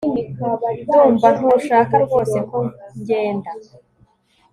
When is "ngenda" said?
2.99-3.51